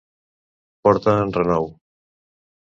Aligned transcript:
Portar 0.87 1.15
en 1.27 1.35
renou. 1.37 1.69